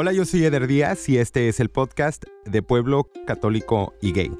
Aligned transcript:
Hola, 0.00 0.12
yo 0.12 0.24
soy 0.24 0.44
Eder 0.44 0.68
Díaz 0.68 1.08
y 1.08 1.18
este 1.18 1.48
es 1.48 1.58
el 1.58 1.70
podcast 1.70 2.22
de 2.46 2.62
Pueblo 2.62 3.10
Católico 3.26 3.94
y 4.00 4.12
Gay. 4.12 4.30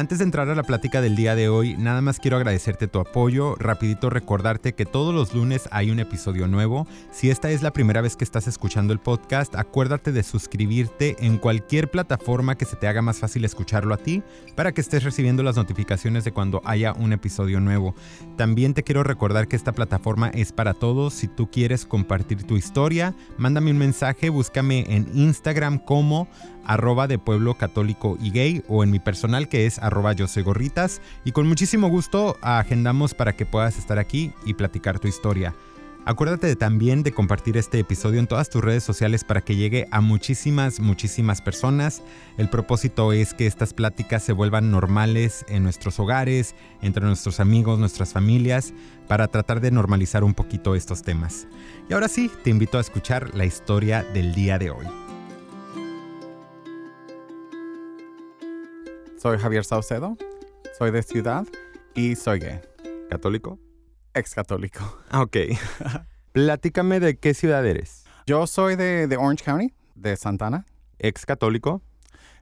Antes 0.00 0.16
de 0.16 0.24
entrar 0.24 0.48
a 0.48 0.54
la 0.54 0.62
plática 0.62 1.02
del 1.02 1.14
día 1.14 1.34
de 1.34 1.50
hoy, 1.50 1.76
nada 1.76 2.00
más 2.00 2.20
quiero 2.20 2.38
agradecerte 2.38 2.88
tu 2.88 3.00
apoyo, 3.00 3.54
rapidito 3.56 4.08
recordarte 4.08 4.72
que 4.72 4.86
todos 4.86 5.14
los 5.14 5.34
lunes 5.34 5.68
hay 5.72 5.90
un 5.90 6.00
episodio 6.00 6.48
nuevo. 6.48 6.86
Si 7.12 7.28
esta 7.28 7.50
es 7.50 7.60
la 7.60 7.74
primera 7.74 8.00
vez 8.00 8.16
que 8.16 8.24
estás 8.24 8.46
escuchando 8.46 8.94
el 8.94 8.98
podcast, 8.98 9.54
acuérdate 9.56 10.10
de 10.10 10.22
suscribirte 10.22 11.16
en 11.18 11.36
cualquier 11.36 11.90
plataforma 11.90 12.54
que 12.54 12.64
se 12.64 12.76
te 12.76 12.88
haga 12.88 13.02
más 13.02 13.18
fácil 13.18 13.44
escucharlo 13.44 13.92
a 13.92 13.98
ti 13.98 14.22
para 14.56 14.72
que 14.72 14.80
estés 14.80 15.04
recibiendo 15.04 15.42
las 15.42 15.56
notificaciones 15.56 16.24
de 16.24 16.32
cuando 16.32 16.62
haya 16.64 16.94
un 16.94 17.12
episodio 17.12 17.60
nuevo. 17.60 17.94
También 18.38 18.72
te 18.72 18.84
quiero 18.84 19.02
recordar 19.02 19.48
que 19.48 19.56
esta 19.56 19.72
plataforma 19.72 20.30
es 20.30 20.50
para 20.50 20.72
todos. 20.72 21.12
Si 21.12 21.28
tú 21.28 21.50
quieres 21.50 21.84
compartir 21.84 22.44
tu 22.44 22.56
historia, 22.56 23.14
mándame 23.36 23.70
un 23.70 23.76
mensaje, 23.76 24.30
búscame 24.30 24.86
en 24.88 25.10
Instagram 25.12 25.76
como 25.76 26.26
arroba 26.70 27.08
de 27.08 27.18
pueblo 27.18 27.54
católico 27.54 28.16
y 28.20 28.30
gay 28.30 28.62
o 28.68 28.84
en 28.84 28.92
mi 28.92 29.00
personal 29.00 29.48
que 29.48 29.66
es 29.66 29.80
arroba 29.80 30.12
yo 30.12 30.26
gorritas 30.44 31.02
y 31.24 31.32
con 31.32 31.48
muchísimo 31.48 31.88
gusto 31.88 32.36
agendamos 32.42 33.12
para 33.12 33.34
que 33.34 33.44
puedas 33.44 33.76
estar 33.76 33.98
aquí 33.98 34.32
y 34.44 34.54
platicar 34.54 35.00
tu 35.00 35.08
historia. 35.08 35.52
Acuérdate 36.04 36.54
también 36.54 37.02
de 37.02 37.12
compartir 37.12 37.56
este 37.56 37.80
episodio 37.80 38.20
en 38.20 38.28
todas 38.28 38.48
tus 38.50 38.62
redes 38.62 38.84
sociales 38.84 39.24
para 39.24 39.40
que 39.40 39.56
llegue 39.56 39.88
a 39.90 40.00
muchísimas, 40.00 40.78
muchísimas 40.78 41.42
personas. 41.42 42.02
El 42.38 42.48
propósito 42.48 43.12
es 43.12 43.34
que 43.34 43.46
estas 43.46 43.74
pláticas 43.74 44.22
se 44.22 44.32
vuelvan 44.32 44.70
normales 44.70 45.44
en 45.48 45.64
nuestros 45.64 45.98
hogares, 45.98 46.54
entre 46.82 47.04
nuestros 47.04 47.40
amigos, 47.40 47.80
nuestras 47.80 48.12
familias, 48.12 48.72
para 49.08 49.26
tratar 49.26 49.60
de 49.60 49.72
normalizar 49.72 50.22
un 50.24 50.34
poquito 50.34 50.74
estos 50.74 51.02
temas. 51.02 51.48
Y 51.88 51.94
ahora 51.94 52.08
sí, 52.08 52.30
te 52.44 52.50
invito 52.50 52.78
a 52.78 52.80
escuchar 52.80 53.34
la 53.34 53.44
historia 53.44 54.02
del 54.04 54.34
día 54.34 54.58
de 54.58 54.70
hoy. 54.70 55.09
Soy 59.20 59.36
Javier 59.36 59.66
Saucedo, 59.66 60.16
soy 60.78 60.92
de 60.92 61.02
ciudad 61.02 61.44
y 61.94 62.16
soy 62.16 62.38
gay. 62.38 62.58
¿Católico? 63.10 63.58
Ex 64.14 64.34
católico. 64.34 64.80
Ah, 65.10 65.20
ok. 65.20 65.36
Platícame 66.32 67.00
de 67.00 67.18
qué 67.18 67.34
ciudad 67.34 67.66
eres. 67.66 68.06
Yo 68.26 68.46
soy 68.46 68.76
de, 68.76 69.08
de 69.08 69.16
Orange 69.18 69.44
County, 69.44 69.74
de 69.94 70.16
Santana. 70.16 70.64
¿Ex 70.98 71.26
católico? 71.26 71.82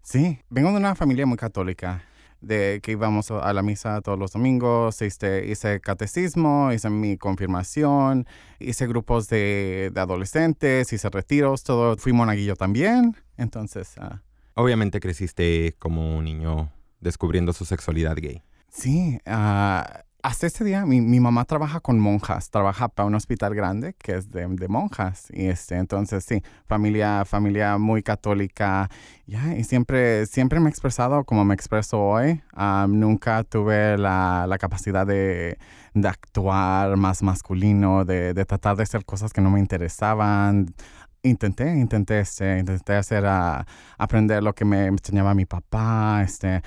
Sí, 0.03 0.39
vengo 0.51 0.71
de 0.71 0.77
una 0.77 0.95
familia 0.95 1.27
muy 1.27 1.37
católica, 1.37 2.05
de 2.41 2.79
que 2.81 2.93
íbamos 2.93 3.33
a 3.33 3.53
la 3.53 3.63
misa 3.63 4.01
todos 4.01 4.17
los 4.17 4.31
domingos, 4.31 5.03
este, 5.03 5.49
hice 5.49 5.81
catecismo, 5.81 6.73
hice 6.73 6.91
mi 6.91 7.17
confirmación, 7.17 8.25
hice 8.61 8.87
grupos 8.87 9.29
de, 9.29 9.91
de 9.93 10.01
adolescentes, 10.01 10.93
hice 10.93 11.11
retiros, 11.11 11.65
todo. 11.65 11.97
Fui 11.97 12.13
monaguillo 12.13 12.55
también, 12.55 13.17
entonces... 13.37 13.95
ah, 13.99 14.23
Obviamente 14.59 14.99
creciste 14.99 15.77
como 15.79 16.19
un 16.19 16.25
niño 16.25 16.73
descubriendo 16.99 17.53
su 17.53 17.65
sexualidad 17.65 18.17
gay. 18.17 18.43
Sí, 18.69 19.21
ah, 19.25 20.03
hasta 20.21 20.49
este 20.49 20.65
día 20.65 20.85
mi, 20.85 21.01
mi 21.01 21.21
mamá 21.21 21.45
trabaja 21.45 21.79
con 21.79 22.01
monjas, 22.01 22.51
trabaja 22.51 22.89
para 22.89 23.07
un 23.07 23.15
hospital 23.15 23.55
grande 23.55 23.95
que 23.97 24.17
es 24.17 24.33
de, 24.33 24.49
de 24.49 24.67
monjas. 24.67 25.29
Y 25.31 25.47
este, 25.47 25.77
entonces 25.77 26.25
sí, 26.25 26.43
familia, 26.67 27.25
familia 27.25 27.79
muy 27.79 28.03
católica. 28.03 28.91
Ya, 29.27 29.55
y 29.57 29.63
siempre, 29.63 30.27
siempre 30.27 30.59
me 30.59 30.67
he 30.67 30.71
expresado 30.71 31.23
como 31.23 31.45
me 31.45 31.55
expreso 31.55 32.01
hoy. 32.01 32.43
Ah, 32.53 32.89
nunca 32.89 33.45
tuve 33.45 33.97
la, 33.97 34.47
la 34.49 34.59
capacidad 34.59 35.07
de, 35.07 35.57
de 35.95 36.09
actuar 36.09 36.97
más 36.97 37.23
masculino, 37.23 38.05
de, 38.05 38.35
de 38.35 38.45
tratar 38.45 38.77
de 38.77 38.83
hacer 38.83 39.05
cosas 39.05 39.33
que 39.33 39.41
no 39.41 39.51
me 39.51 39.61
interesaban. 39.61 40.75
Intenté, 41.23 41.71
intenté, 41.71 42.21
este, 42.21 42.59
intenté 42.61 42.95
hacer, 42.95 43.27
a 43.27 43.67
aprender 43.99 44.43
lo 44.43 44.55
que 44.55 44.65
me 44.65 44.87
enseñaba 44.87 45.35
mi 45.35 45.47
papá, 45.47 46.23
este, 46.23 46.63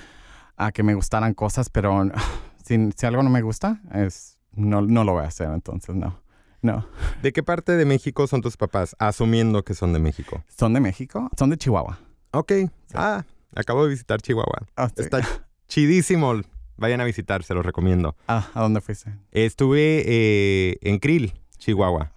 a 0.56 0.72
que 0.72 0.82
me 0.82 0.94
gustaran 0.94 1.34
cosas, 1.34 1.70
pero 1.70 2.04
si, 2.64 2.90
si 2.96 3.06
algo 3.06 3.22
no 3.22 3.30
me 3.30 3.42
gusta, 3.42 3.80
es, 3.94 4.38
no, 4.54 4.82
no 4.82 5.04
lo 5.04 5.12
voy 5.12 5.24
a 5.24 5.28
hacer, 5.28 5.48
entonces 5.48 5.94
no, 5.94 6.20
no. 6.60 6.86
¿De 7.22 7.32
qué 7.32 7.42
parte 7.42 7.72
de 7.72 7.84
México 7.84 8.26
son 8.26 8.42
tus 8.42 8.56
papás? 8.56 8.94
Asumiendo 8.98 9.64
que 9.64 9.74
son 9.74 9.92
de 9.92 9.98
México. 9.98 10.44
¿Son 10.48 10.72
de 10.72 10.80
México? 10.80 11.28
Son 11.36 11.50
de 11.50 11.56
Chihuahua. 11.56 11.98
Ok. 12.32 12.52
Ah, 12.94 13.24
acabo 13.54 13.84
de 13.84 13.90
visitar 13.90 14.20
Chihuahua. 14.22 14.66
Ah, 14.76 14.88
sí. 14.88 15.02
Está 15.02 15.20
chidísimo. 15.68 16.40
Vayan 16.76 17.00
a 17.00 17.04
visitar, 17.04 17.42
se 17.44 17.54
los 17.54 17.64
recomiendo. 17.64 18.16
Ah, 18.28 18.48
¿a 18.54 18.62
dónde 18.62 18.80
fuiste? 18.80 19.12
Estuve 19.30 20.02
eh, 20.06 20.78
en 20.82 20.98
Krill, 20.98 21.34
Chihuahua, 21.58 22.12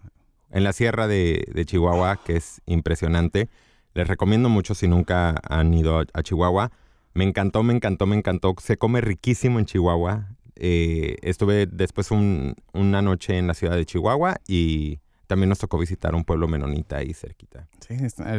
en 0.56 0.64
la 0.64 0.74
sierra 0.74 1.08
de, 1.08 1.46
de 1.54 1.66
Chihuahua, 1.66 2.18
que 2.24 2.38
es 2.38 2.62
impresionante. 2.66 3.50
Les 3.94 4.08
recomiendo 4.08 4.50
mucho 4.50 4.74
si 4.74 4.88
nunca 4.88 5.36
han 5.48 5.74
ido 5.74 6.00
a, 6.00 6.06
a 6.14 6.24
Chihuahua. 6.24 6.72
Me 7.14 7.24
encantó, 7.24 7.62
me 7.64 7.74
encantó, 7.74 8.08
me 8.08 8.16
encantó. 8.16 8.56
Se 8.62 8.78
come 8.78 9.02
riquísimo 9.02 9.60
en 9.60 9.66
Chihuahua. 9.66 10.30
Eh, 10.56 11.18
estuve 11.22 11.66
después 11.68 12.12
un- 12.12 12.56
una 12.74 13.02
noche 13.02 13.38
en 13.38 13.48
la 13.48 13.54
ciudad 13.54 13.76
de 13.76 13.86
Chihuahua 13.86 14.38
y 14.48 15.00
también 15.28 15.50
nos 15.50 15.60
tocó 15.60 15.78
visitar 15.78 16.16
un 16.16 16.24
pueblo 16.24 16.48
menonita 16.48 16.98
ahí 16.98 17.14
cerquita. 17.14 17.68
Sí, 17.86 17.96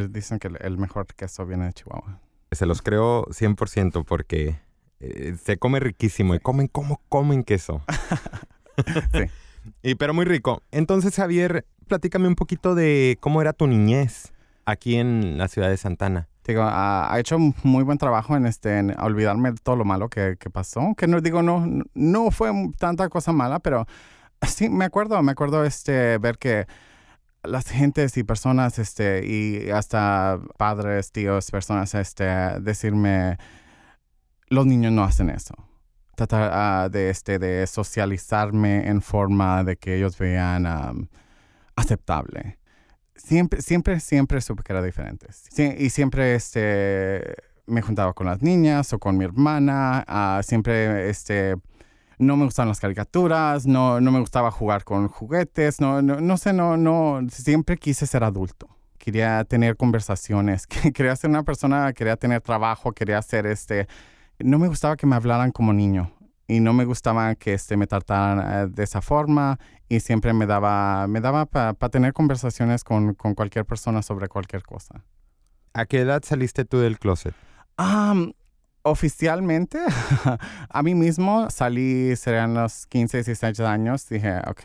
dicen 0.09 0.39
que 0.39 0.47
el, 0.47 0.57
el 0.61 0.77
mejor 0.77 1.05
queso 1.15 1.45
viene 1.45 1.65
de 1.65 1.73
Chihuahua. 1.73 2.19
Se 2.51 2.65
los 2.65 2.81
creo 2.81 3.25
100% 3.27 4.03
porque 4.05 4.59
eh, 4.99 5.35
se 5.43 5.57
come 5.57 5.79
riquísimo 5.79 6.33
y 6.33 6.39
comen 6.39 6.67
como 6.67 7.01
comen 7.09 7.43
queso. 7.43 7.81
Sí. 9.13 9.23
Y 9.83 9.95
pero 9.95 10.13
muy 10.13 10.23
rico. 10.23 10.63
Entonces, 10.71 11.13
Javier, 11.15 11.65
platícame 11.87 12.27
un 12.27 12.35
poquito 12.35 12.75
de 12.75 13.17
cómo 13.19 13.41
era 13.41 13.53
tu 13.53 13.67
niñez 13.67 14.33
aquí 14.65 14.95
en 14.95 15.37
la 15.37 15.47
ciudad 15.47 15.69
de 15.69 15.77
Santana. 15.77 16.27
Digo, 16.45 16.63
ha, 16.63 17.13
hecho 17.19 17.37
muy 17.63 17.83
buen 17.83 17.97
trabajo 17.97 18.37
en 18.37 18.45
este 18.45 18.79
en 18.79 18.97
olvidarme 18.99 19.51
de 19.51 19.57
todo 19.57 19.75
lo 19.75 19.83
malo 19.83 20.07
que, 20.09 20.37
pasó. 20.51 20.93
Que 20.95 21.07
no 21.07 21.19
digo, 21.19 21.41
no, 21.43 21.65
no 21.93 22.31
fue 22.31 22.51
tanta 22.77 23.09
cosa 23.09 23.33
mala, 23.33 23.59
pero 23.59 23.85
sí 24.47 24.69
me 24.69 24.85
acuerdo, 24.85 25.21
me 25.23 25.33
acuerdo 25.33 25.65
este 25.65 26.17
ver 26.19 26.37
que 26.37 26.67
las 27.43 27.69
gentes 27.69 28.17
y 28.17 28.23
personas, 28.23 28.79
este, 28.79 29.25
y 29.25 29.69
hasta 29.71 30.39
padres, 30.57 31.11
tíos, 31.11 31.49
personas, 31.51 31.93
este, 31.95 32.25
decirme, 32.61 33.37
los 34.49 34.65
niños 34.65 34.91
no 34.91 35.03
hacen 35.03 35.29
eso. 35.29 35.55
Tratar 36.15 36.49
ah, 36.53 36.89
de, 36.89 37.09
este, 37.09 37.39
de 37.39 37.67
socializarme 37.67 38.87
en 38.87 39.01
forma 39.01 39.63
de 39.63 39.77
que 39.77 39.95
ellos 39.97 40.17
vean 40.17 40.65
am, 40.65 41.07
aceptable. 41.77 42.57
Siempre, 43.15 43.61
siempre, 43.61 43.99
siempre 44.01 44.41
supe 44.41 44.63
que 44.63 44.73
era 44.73 44.83
diferente. 44.83 45.27
Y 45.77 45.89
siempre, 45.89 46.35
este, 46.35 47.35
me 47.65 47.81
juntaba 47.81 48.13
con 48.13 48.27
las 48.27 48.41
niñas 48.41 48.91
o 48.93 48.99
con 48.99 49.17
mi 49.17 49.23
hermana. 49.23 50.03
ah, 50.07 50.41
siempre, 50.43 51.09
este, 51.09 51.55
no 52.19 52.35
me 52.35 52.45
gustaban 52.45 52.69
las 52.69 52.79
caricaturas, 52.79 53.65
no, 53.65 54.01
no 54.01 54.11
me 54.11 54.19
gustaba 54.19 54.51
jugar 54.51 54.83
con 54.83 55.07
juguetes, 55.07 55.79
no, 55.79 56.01
no, 56.01 56.19
no 56.19 56.37
sé, 56.37 56.51
no, 56.53 56.77
no, 56.77 57.21
siempre 57.29 57.77
quise 57.77 58.05
ser 58.05 58.23
adulto. 58.23 58.67
Quería 58.97 59.43
tener 59.45 59.77
conversaciones, 59.77 60.67
quería 60.93 61.15
ser 61.15 61.29
una 61.29 61.43
persona, 61.43 61.93
quería 61.93 62.17
tener 62.17 62.41
trabajo, 62.41 62.91
quería 62.91 63.21
ser 63.21 63.45
este, 63.45 63.87
no 64.39 64.59
me 64.59 64.67
gustaba 64.67 64.97
que 64.97 65.07
me 65.07 65.15
hablaran 65.15 65.51
como 65.51 65.73
niño 65.73 66.16
y 66.47 66.61
no 66.61 66.73
me 66.73 66.85
gustaba 66.85 67.35
que 67.35 67.53
este, 67.53 67.75
me 67.75 67.87
trataran 67.87 68.39
eh, 68.39 68.67
de 68.71 68.83
esa 68.83 69.01
forma 69.01 69.59
y 69.89 69.99
siempre 69.99 70.33
me 70.33 70.45
daba, 70.45 71.07
me 71.07 71.19
daba 71.19 71.45
para 71.45 71.73
tener 71.89 72.13
conversaciones 72.13 72.83
con, 72.83 73.13
con 73.13 73.35
cualquier 73.35 73.65
persona 73.65 74.01
sobre 74.01 74.27
cualquier 74.27 74.63
cosa. 74.63 75.03
¿A 75.73 75.85
qué 75.85 75.99
edad 75.99 76.23
saliste 76.25 76.65
tú 76.65 76.79
del 76.79 76.99
closet? 76.99 77.35
Am, 77.75 78.33
oficialmente, 78.81 79.79
a 80.69 80.83
mí 80.83 80.95
mismo 80.95 81.49
salí, 81.49 82.15
serían 82.15 82.53
los 82.53 82.87
15, 82.87 83.17
16 83.17 83.59
años, 83.59 84.07
dije, 84.09 84.39
ok, 84.47 84.61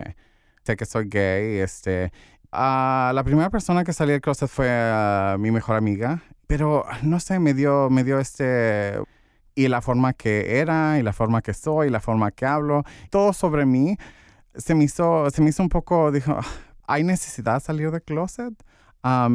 sé 0.64 0.76
que 0.76 0.86
soy 0.86 1.08
gay, 1.08 1.58
este... 1.58 2.12
ah, 2.52 3.12
la 3.14 3.24
primera 3.24 3.50
persona 3.50 3.84
que 3.84 3.92
salí 3.92 4.12
del 4.12 4.20
closet 4.20 4.48
fue 4.48 4.68
ah, 4.70 5.36
mi 5.38 5.50
mejor 5.50 5.76
amiga, 5.76 6.22
pero 6.46 6.84
no 7.02 7.18
sé, 7.20 7.40
me 7.40 7.54
dio, 7.54 7.90
me 7.90 8.04
dio 8.04 8.20
este... 8.20 8.98
Y 9.54 9.68
la 9.68 9.80
forma 9.82 10.12
que 10.14 10.58
era, 10.58 10.98
y 10.98 11.02
la 11.02 11.12
forma 11.12 11.42
que 11.42 11.52
soy, 11.54 11.88
y 11.88 11.90
la 11.90 12.00
forma 12.00 12.30
que 12.30 12.46
hablo, 12.46 12.84
todo 13.10 13.32
sobre 13.32 13.66
mí, 13.66 13.96
se 14.54 14.74
me 14.74 14.84
hizo, 14.84 15.28
se 15.30 15.42
me 15.42 15.50
hizo 15.50 15.62
un 15.62 15.68
poco, 15.68 16.10
dijo, 16.10 16.32
"Ah, 16.38 16.44
¿hay 16.86 17.04
necesidad 17.04 17.54
de 17.54 17.60
salir 17.60 17.90
del 17.90 18.02
closet? 18.02 18.54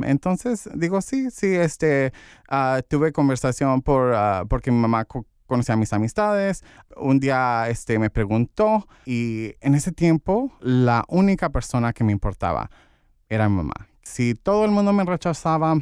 Entonces, 0.04 0.70
digo, 0.76 1.02
sí, 1.02 1.30
sí, 1.32 1.54
este, 1.56 2.14
ah, 2.50 2.82
tuve 2.88 3.12
conversación 3.12 3.82
por, 3.82 4.14
ah, 4.16 4.46
porque 4.48 4.72
mi 4.72 4.80
mamá 4.80 5.06
co- 5.06 5.26
conocía 5.46 5.76
mis 5.76 5.92
amistades. 5.94 6.64
Un 6.96 7.20
día 7.20 7.68
este, 7.70 8.00
me 8.00 8.10
preguntó 8.10 8.88
y 9.06 9.56
en 9.62 9.76
ese 9.76 9.92
tiempo 9.92 10.52
la 10.62 11.04
única 11.10 11.50
persona 11.50 11.92
que 11.94 12.04
me 12.04 12.12
importaba 12.14 12.70
era 13.30 13.50
mi 13.50 13.58
mamá. 13.58 13.74
Si 14.04 14.36
todo 14.36 14.64
el 14.66 14.72
mundo 14.72 14.94
me 14.94 15.04
rechazaba, 15.04 15.76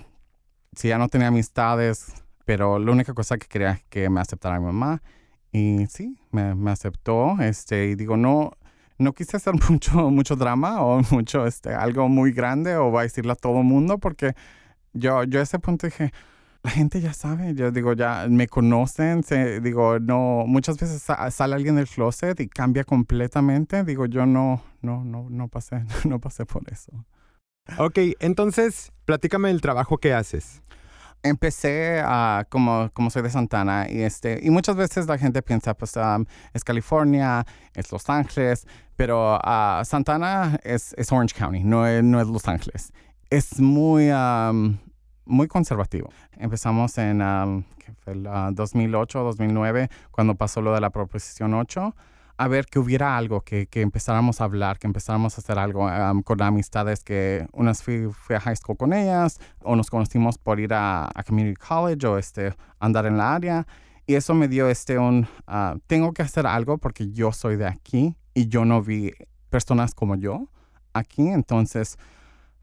si 0.76 0.88
ya 0.88 0.98
no 0.98 1.08
tenía 1.08 1.28
amistades, 1.28 2.25
pero 2.46 2.80
la 2.80 2.92
única 2.92 3.14
cosa 3.14 3.38
que 3.38 3.48
quería 3.48 3.72
es 3.72 3.84
que 3.90 4.10
me 4.10 4.22
aceptara 4.22 4.60
mi 4.60 4.66
mamá. 4.66 5.02
Y 5.52 5.86
sí, 5.88 6.18
me, 6.32 6.56
me 6.56 6.72
aceptó. 6.72 7.38
Este, 7.42 7.88
y 7.88 7.96
digo, 7.96 8.18
no, 8.18 8.52
no 8.98 9.14
quise 9.14 9.38
hacer 9.38 9.54
mucho, 9.70 10.10
mucho 10.10 10.36
drama 10.36 10.82
o 10.82 11.02
mucho, 11.12 11.46
este, 11.46 11.74
algo 11.74 12.08
muy 12.10 12.32
grande 12.32 12.76
o 12.78 12.92
va 12.92 13.02
a 13.02 13.04
decirle 13.04 13.34
a 13.34 13.36
todo 13.36 13.60
el 13.60 13.66
mundo 13.66 13.98
porque 13.98 14.34
yo, 14.94 15.24
yo 15.24 15.40
a 15.40 15.44
ese 15.44 15.60
punto 15.60 15.88
dije, 15.88 16.12
la 16.64 16.72
gente 16.72 17.00
ya 17.00 17.14
sabe, 17.14 17.54
yo 17.54 17.72
digo, 17.72 17.94
ya 17.94 18.26
me 18.28 18.48
conocen, 18.48 19.22
digo, 19.62 20.00
no, 20.00 20.46
muchas 20.48 20.80
veces 20.80 21.02
sale 21.02 21.56
alguien 21.56 21.76
del 21.76 21.88
closet 21.88 22.40
y 22.40 22.48
cambia 22.48 22.84
completamente, 22.84 23.84
digo, 23.84 24.08
yo 24.08 24.26
no, 24.26 24.64
no, 24.82 25.04
no, 25.04 25.28
no 25.30 25.48
pasé, 25.48 25.86
no 26.06 26.20
pasé 26.20 26.46
por 26.46 26.64
eso. 26.72 26.92
Ok, 27.78 27.98
entonces, 28.20 28.92
platícame 29.06 29.52
el 29.52 29.62
trabajo 29.62 29.98
que 29.98 30.14
haces. 30.14 30.64
Empecé 31.26 32.02
a, 32.06 32.46
como, 32.50 32.92
como 32.94 33.10
soy 33.10 33.24
de 33.24 33.32
Santana, 33.32 33.88
y, 33.90 34.02
este, 34.02 34.40
y 34.44 34.52
muchas 34.52 34.76
veces 34.76 35.08
la 35.08 35.18
gente 35.18 35.42
piensa, 35.42 35.74
pues, 35.74 35.96
um, 35.98 36.26
es 36.54 36.64
California, 36.64 37.44
es 37.74 37.92
Los 37.92 38.10
Ángeles, 38.10 38.68
pero 38.96 39.38
uh, 39.38 39.84
Santana 39.84 40.60
es, 40.64 40.94
es, 40.98 41.12
Orange 41.12 41.34
County, 41.36 41.64
no 41.64 41.88
es, 41.88 42.04
no 42.04 42.22
es 42.22 42.28
Los 42.28 42.48
Ángeles. 42.48 42.94
Es 43.32 43.60
muy, 43.60 44.12
um, 44.12 44.78
muy 45.26 45.48
conservativo. 45.48 46.10
Empezamos 46.38 46.96
en 47.00 47.24
um, 47.24 47.64
el, 48.06 48.28
2008, 48.54 49.24
2009, 49.24 49.90
cuando 50.12 50.36
pasó 50.36 50.62
lo 50.62 50.76
de 50.76 50.82
la 50.82 50.92
Proposición 50.92 51.56
8 51.56 51.96
a 52.38 52.48
ver 52.48 52.66
que 52.66 52.80
hubiera 52.80 53.18
algo, 53.18 53.42
que, 53.42 53.68
que 53.68 53.82
empezáramos 53.82 54.42
a 54.42 54.46
hablar, 54.46 54.78
que 54.78 54.88
empezáramos 54.88 55.38
a 55.38 55.42
hacer 55.42 55.58
algo 55.58 55.86
um, 55.86 56.22
con 56.22 56.42
amistades 56.42 57.04
que 57.04 57.48
unas 57.54 57.82
fui, 57.82 58.10
fui, 58.12 58.36
a 58.36 58.40
high 58.40 58.56
school 58.56 58.78
con 58.78 58.94
ellas 58.94 59.40
o 59.62 59.76
nos 59.76 59.90
conocimos 59.90 60.38
por 60.38 60.60
ir 60.60 60.74
a, 60.74 61.06
a, 61.06 61.24
community 61.24 61.56
college 61.56 62.06
o 62.06 62.18
este, 62.18 62.54
andar 62.80 63.06
en 63.06 63.18
la 63.18 63.34
área. 63.34 63.68
Y 64.06 64.16
eso 64.16 64.34
me 64.34 64.48
dio 64.48 64.70
este 64.70 65.00
un, 65.00 65.28
uh, 65.48 65.80
tengo 65.88 66.14
que 66.14 66.22
hacer 66.22 66.46
algo 66.46 66.78
porque 66.78 67.12
yo 67.12 67.32
soy 67.32 67.56
de 67.56 67.68
aquí 67.68 68.16
y 68.34 68.48
yo 68.48 68.66
no 68.66 68.82
vi 68.82 69.14
personas 69.50 69.96
como 69.96 70.16
yo 70.16 70.50
aquí. 70.94 71.28
Entonces 71.30 71.98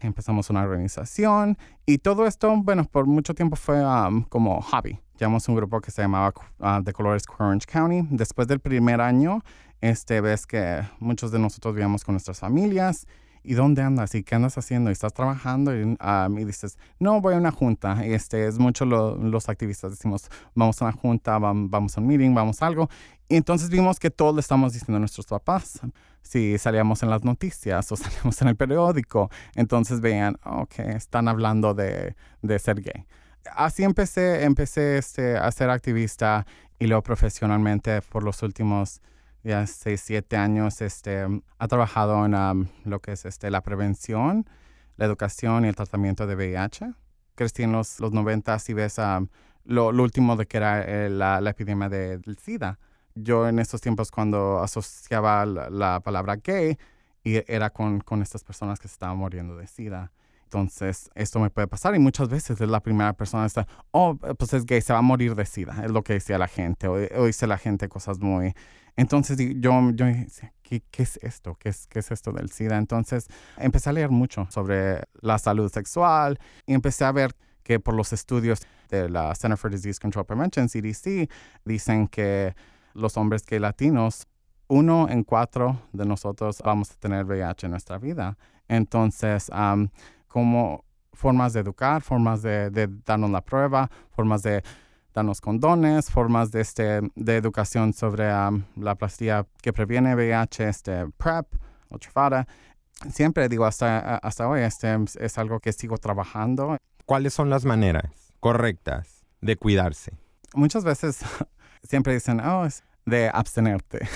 empezamos 0.00 0.50
una 0.50 0.62
organización 0.62 1.56
y 1.86 1.98
todo 1.98 2.26
esto, 2.26 2.54
bueno, 2.56 2.84
por 2.84 3.06
mucho 3.06 3.34
tiempo 3.34 3.56
fue 3.56 3.84
um, 3.84 4.22
como 4.24 4.60
hobby. 4.60 5.00
Llamamos 5.18 5.48
un 5.48 5.56
grupo 5.56 5.80
que 5.80 5.90
se 5.90 6.02
llamaba 6.02 6.32
uh, 6.58 6.82
The 6.82 6.92
Colores 6.92 7.24
Orange 7.38 7.66
County. 7.66 8.06
Después 8.10 8.48
del 8.48 8.60
primer 8.60 9.00
año, 9.00 9.42
este, 9.80 10.20
ves 10.20 10.46
que 10.46 10.82
muchos 10.98 11.30
de 11.30 11.38
nosotros 11.38 11.74
vivíamos 11.74 12.04
con 12.04 12.14
nuestras 12.14 12.40
familias. 12.40 13.06
¿Y 13.44 13.54
dónde 13.54 13.82
andas? 13.82 14.14
¿Y 14.14 14.22
qué 14.22 14.36
andas 14.36 14.56
haciendo? 14.56 14.90
¿Y 14.90 14.92
estás 14.92 15.12
trabajando? 15.12 15.76
Y, 15.76 15.82
um, 15.82 16.38
y 16.38 16.44
dices, 16.44 16.78
no, 17.00 17.20
voy 17.20 17.34
a 17.34 17.38
una 17.38 17.50
junta. 17.50 18.04
Este, 18.04 18.46
es 18.46 18.58
mucho 18.58 18.84
los 18.84 19.48
activistas. 19.48 19.90
Decimos, 19.90 20.28
vamos 20.54 20.80
a 20.80 20.86
una 20.86 20.92
junta, 20.92 21.38
vamos 21.38 21.96
a 21.96 22.00
un 22.00 22.06
meeting, 22.06 22.34
vamos 22.34 22.62
a 22.62 22.66
algo. 22.66 22.88
Y 23.28 23.36
entonces 23.36 23.68
vimos 23.68 23.98
que 23.98 24.10
todo 24.10 24.32
le 24.32 24.40
estamos 24.40 24.72
diciendo 24.72 24.96
a 24.96 25.00
nuestros 25.00 25.26
papás 25.26 25.80
si 26.22 26.56
salíamos 26.58 27.02
en 27.02 27.10
las 27.10 27.24
noticias 27.24 27.90
o 27.92 27.96
salíamos 27.96 28.40
en 28.40 28.48
el 28.48 28.56
periódico, 28.56 29.30
entonces 29.54 30.00
veían, 30.00 30.38
ok, 30.44 30.78
están 30.78 31.28
hablando 31.28 31.74
de, 31.74 32.14
de 32.40 32.58
ser 32.58 32.80
gay. 32.80 33.04
Así 33.50 33.82
empecé, 33.84 34.44
empecé 34.44 34.98
este, 34.98 35.36
a 35.36 35.50
ser 35.50 35.70
activista 35.70 36.46
y 36.78 36.86
luego 36.86 37.02
profesionalmente 37.02 38.02
por 38.02 38.22
los 38.22 38.42
últimos 38.42 39.00
ya 39.42 39.66
6, 39.66 40.00
7 40.00 40.36
años 40.36 40.80
este, 40.80 41.26
ha 41.58 41.68
trabajado 41.68 42.24
en 42.24 42.70
lo 42.84 43.00
que 43.00 43.12
es 43.12 43.24
este, 43.24 43.50
la 43.50 43.60
prevención, 43.62 44.46
la 44.96 45.06
educación 45.06 45.64
y 45.64 45.68
el 45.68 45.76
tratamiento 45.76 46.26
de 46.26 46.36
VIH. 46.36 46.92
Crecí 47.34 47.64
en 47.64 47.72
los, 47.72 47.98
los 47.98 48.12
90 48.12 48.56
y 48.68 48.72
ves 48.74 48.98
um, 48.98 49.28
lo, 49.64 49.88
último 49.88 50.36
de 50.36 50.46
que 50.46 50.56
era 50.58 50.82
eh, 50.82 51.10
la, 51.10 51.38
epidemia 51.50 51.88
de, 51.88 52.18
del 52.18 52.38
SIDA 52.38 52.78
yo 53.14 53.48
en 53.48 53.58
estos 53.58 53.80
tiempos 53.80 54.10
cuando 54.10 54.60
asociaba 54.60 55.44
la, 55.46 56.00
palabra 56.00 56.36
gay 56.36 56.78
y 57.24 57.42
era 57.52 57.70
con, 57.70 58.00
con, 58.00 58.22
estas 58.22 58.42
personas 58.42 58.80
que 58.80 58.88
se 58.88 58.94
estaban 58.94 59.16
muriendo 59.16 59.56
de 59.56 59.66
SIDA. 59.66 60.10
Entonces, 60.52 61.10
esto 61.14 61.40
me 61.40 61.48
puede 61.48 61.66
pasar 61.66 61.94
y 61.94 61.98
muchas 61.98 62.28
veces 62.28 62.60
es 62.60 62.68
la 62.68 62.80
primera 62.80 63.14
persona 63.14 63.44
que 63.44 63.46
está, 63.46 63.66
oh, 63.90 64.16
pues 64.16 64.52
es 64.52 64.66
gay, 64.66 64.82
se 64.82 64.92
va 64.92 64.98
a 64.98 65.02
morir 65.02 65.34
de 65.34 65.46
SIDA, 65.46 65.82
es 65.82 65.90
lo 65.90 66.02
que 66.02 66.12
decía 66.12 66.36
la 66.36 66.46
gente, 66.46 66.88
o, 66.88 67.24
dice 67.24 67.46
la 67.46 67.56
gente 67.56 67.88
cosas 67.88 68.20
muy... 68.20 68.52
Entonces, 68.94 69.38
yo, 69.38 69.90
yo 69.94 70.04
decía, 70.04 70.52
¿qué, 70.62 70.82
¿qué, 70.90 71.04
es 71.04 71.18
esto? 71.22 71.56
¿Qué 71.58 71.70
es, 71.70 71.86
¿Qué 71.86 72.00
es 72.00 72.10
esto 72.10 72.32
del 72.32 72.50
SIDA? 72.50 72.76
Entonces, 72.76 73.28
empecé 73.56 73.88
a 73.88 73.94
leer 73.94 74.10
mucho 74.10 74.46
sobre 74.50 75.04
la 75.22 75.38
salud 75.38 75.72
sexual 75.72 76.38
y 76.66 76.74
empecé 76.74 77.06
a 77.06 77.12
ver 77.12 77.34
que 77.62 77.80
por 77.80 77.94
los 77.94 78.12
estudios 78.12 78.60
de 78.90 79.08
la 79.08 79.34
Center 79.34 79.56
for 79.56 79.70
Disease 79.70 79.98
Control 79.98 80.26
Prevention, 80.26 80.68
CDC, 80.68 81.30
dicen 81.64 82.08
que 82.08 82.54
los 82.92 83.16
hombres 83.16 83.42
que 83.44 83.58
latinos, 83.58 84.26
uno 84.68 85.08
en 85.08 85.24
cuatro 85.24 85.80
de 85.94 86.04
nosotros 86.04 86.60
vamos 86.62 86.90
a 86.90 86.94
tener 86.96 87.24
VIH 87.24 87.68
en 87.68 87.70
nuestra 87.70 87.96
vida. 87.96 88.36
Entonces, 88.68 89.50
como 90.32 90.84
formas 91.12 91.52
de 91.52 91.60
educar, 91.60 92.02
formas 92.02 92.42
de, 92.42 92.88
darnos 93.04 93.30
la 93.30 93.42
prueba, 93.42 93.90
formas 94.10 94.42
de 94.42 94.62
darnos 95.12 95.42
condones, 95.42 96.10
formas 96.10 96.50
de, 96.50 96.62
este, 96.62 97.00
de 97.14 97.36
educación 97.36 97.92
sobre 97.92 98.24
la 98.76 98.94
plastilla 98.96 99.46
que 99.60 99.74
previene 99.74 100.14
VIH, 100.14 100.68
este 100.68 101.06
PrEP 101.18 101.46
o 101.90 101.98
Trifada. 101.98 102.46
Siempre 103.10 103.48
digo, 103.48 103.66
hasta, 103.66 104.16
hasta 104.16 104.48
hoy 104.48 104.62
este, 104.62 104.96
es 105.20 105.36
algo 105.36 105.60
que 105.60 105.72
sigo 105.72 105.98
trabajando. 105.98 106.78
¿Cuáles 107.04 107.34
son 107.34 107.50
las 107.50 107.66
maneras 107.66 108.34
correctas 108.40 109.26
de 109.42 109.56
cuidarse? 109.56 110.12
Muchas 110.54 110.82
veces 110.82 111.20
siempre 111.82 112.14
dicen, 112.14 112.40
oh, 112.40 112.64
es 112.64 112.82
de 113.04 113.28
abstenerte. 113.28 114.08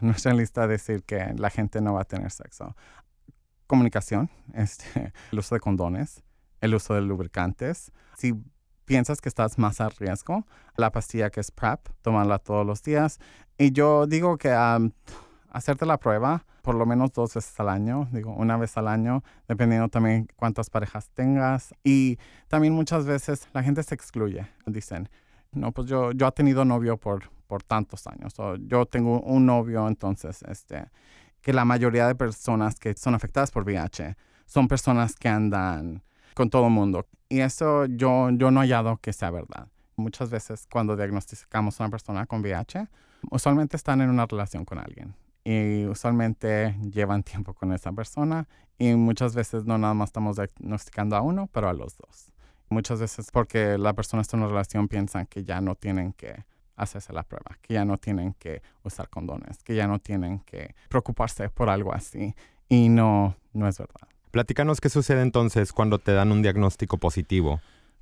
No 0.00 0.08
Nuestra 0.14 0.34
lista 0.34 0.66
decir 0.66 1.02
que 1.02 1.34
la 1.36 1.50
gente 1.50 1.80
no 1.80 1.94
va 1.94 2.02
a 2.02 2.04
tener 2.04 2.30
sexo. 2.30 2.76
Comunicación, 3.66 4.30
este, 4.54 5.12
el 5.32 5.38
uso 5.38 5.54
de 5.54 5.60
condones, 5.60 6.22
el 6.60 6.74
uso 6.74 6.94
de 6.94 7.02
lubricantes. 7.02 7.92
Si 8.16 8.34
piensas 8.84 9.20
que 9.20 9.28
estás 9.28 9.58
más 9.58 9.80
a 9.80 9.88
riesgo, 9.88 10.46
la 10.76 10.92
pastilla 10.92 11.30
que 11.30 11.40
es 11.40 11.50
PrEP, 11.50 11.88
tomarla 12.02 12.38
todos 12.38 12.66
los 12.66 12.82
días. 12.82 13.18
Y 13.58 13.72
yo 13.72 14.06
digo 14.06 14.36
que 14.36 14.50
hacerte 15.50 15.86
la 15.86 15.98
prueba 15.98 16.44
por 16.64 16.74
lo 16.76 16.86
menos 16.86 17.12
dos 17.12 17.34
veces 17.34 17.60
al 17.60 17.68
año, 17.68 18.08
digo 18.10 18.32
una 18.32 18.56
vez 18.56 18.76
al 18.78 18.88
año, 18.88 19.22
dependiendo 19.46 19.88
también 19.90 20.28
cuántas 20.34 20.70
parejas 20.70 21.10
tengas. 21.10 21.74
Y 21.84 22.18
también 22.48 22.72
muchas 22.72 23.04
veces 23.04 23.46
la 23.52 23.62
gente 23.62 23.82
se 23.82 23.94
excluye. 23.94 24.46
Dicen, 24.64 25.10
no, 25.52 25.72
pues 25.72 25.88
yo, 25.88 26.12
yo 26.12 26.26
he 26.26 26.32
tenido 26.32 26.64
novio 26.64 26.96
por, 26.96 27.30
por 27.46 27.62
tantos 27.62 28.06
años. 28.06 28.32
yo 28.60 28.86
tengo 28.86 29.20
un 29.20 29.44
novio, 29.44 29.86
entonces, 29.86 30.42
este, 30.48 30.86
que 31.44 31.52
la 31.52 31.66
mayoría 31.66 32.06
de 32.06 32.14
personas 32.14 32.80
que 32.80 32.94
son 32.96 33.14
afectadas 33.14 33.50
por 33.50 33.64
VIH 33.64 34.16
son 34.46 34.66
personas 34.66 35.14
que 35.14 35.28
andan 35.28 36.02
con 36.34 36.48
todo 36.48 36.66
el 36.66 36.72
mundo. 36.72 37.06
Y 37.28 37.40
eso 37.40 37.84
yo, 37.84 38.30
yo 38.30 38.50
no 38.50 38.62
he 38.62 38.64
hallado 38.64 38.96
que 38.96 39.12
sea 39.12 39.30
verdad. 39.30 39.68
Muchas 39.96 40.30
veces 40.30 40.66
cuando 40.72 40.96
diagnosticamos 40.96 41.78
a 41.78 41.84
una 41.84 41.90
persona 41.90 42.24
con 42.24 42.40
VIH, 42.40 42.88
usualmente 43.30 43.76
están 43.76 44.00
en 44.00 44.08
una 44.08 44.24
relación 44.24 44.64
con 44.64 44.78
alguien. 44.78 45.14
Y 45.44 45.84
usualmente 45.84 46.74
llevan 46.90 47.22
tiempo 47.22 47.52
con 47.52 47.74
esa 47.74 47.92
persona 47.92 48.48
y 48.78 48.94
muchas 48.94 49.34
veces 49.34 49.66
no 49.66 49.76
nada 49.76 49.92
más 49.92 50.08
estamos 50.08 50.36
diagnosticando 50.36 51.14
a 51.14 51.20
uno, 51.20 51.50
pero 51.52 51.68
a 51.68 51.74
los 51.74 51.98
dos. 51.98 52.32
Muchas 52.70 53.00
veces 53.00 53.30
porque 53.30 53.76
la 53.76 53.92
persona 53.92 54.22
está 54.22 54.38
en 54.38 54.44
una 54.44 54.50
relación 54.50 54.88
piensan 54.88 55.26
que 55.26 55.44
ya 55.44 55.60
no 55.60 55.74
tienen 55.74 56.14
que 56.14 56.46
hacerse 56.76 57.12
la 57.12 57.22
prueba, 57.22 57.56
que 57.62 57.74
ya 57.74 57.84
no 57.84 57.98
tienen 57.98 58.34
que 58.34 58.62
usar 58.82 59.08
condones, 59.08 59.62
que 59.62 59.74
ya 59.74 59.86
no 59.86 59.98
tienen 59.98 60.40
que 60.40 60.74
preocuparse 60.88 61.48
por 61.50 61.68
algo 61.68 61.92
así. 61.92 62.34
Y 62.68 62.88
no, 62.88 63.36
no 63.52 63.68
es 63.68 63.78
verdad. 63.78 64.08
Platícanos 64.30 64.80
qué 64.80 64.88
sucede 64.88 65.22
entonces 65.22 65.72
cuando 65.72 65.98
te 65.98 66.12
dan 66.12 66.32
un 66.32 66.42
diagnóstico 66.42 66.98
positivo. 66.98 67.60